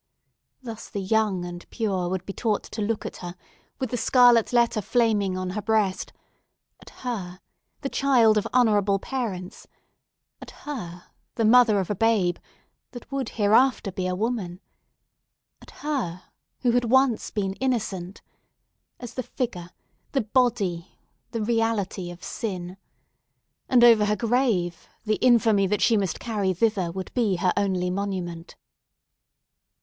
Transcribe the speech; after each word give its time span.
Thus 0.63 0.89
the 0.89 0.99
young 0.99 1.45
and 1.45 1.69
pure 1.69 2.09
would 2.09 2.25
be 2.25 2.33
taught 2.33 2.63
to 2.63 2.81
look 2.81 3.05
at 3.05 3.17
her, 3.17 3.35
with 3.77 3.91
the 3.91 3.97
scarlet 3.97 4.51
letter 4.51 4.81
flaming 4.81 5.37
on 5.37 5.51
her 5.51 5.61
breast—at 5.61 6.89
her, 6.89 7.39
the 7.81 7.89
child 7.89 8.35
of 8.35 8.47
honourable 8.51 8.97
parents—at 8.97 10.49
her, 10.65 11.03
the 11.35 11.45
mother 11.45 11.79
of 11.79 11.91
a 11.91 11.95
babe 11.95 12.37
that 12.93 13.11
would 13.11 13.29
hereafter 13.37 13.91
be 13.91 14.07
a 14.07 14.15
woman—at 14.15 15.69
her, 15.69 16.23
who 16.61 16.71
had 16.71 16.85
once 16.85 17.29
been 17.29 17.53
innocent—as 17.59 19.13
the 19.13 19.21
figure, 19.21 19.69
the 20.13 20.21
body, 20.21 20.97
the 21.29 21.43
reality 21.43 22.09
of 22.09 22.23
sin. 22.23 22.75
And 23.69 23.83
over 23.83 24.05
her 24.05 24.15
grave, 24.15 24.87
the 25.05 25.17
infamy 25.17 25.67
that 25.67 25.83
she 25.83 25.95
must 25.95 26.19
carry 26.19 26.55
thither 26.55 26.91
would 26.91 27.13
be 27.13 27.35
her 27.35 27.53
only 27.55 27.91
monument. 27.91 28.55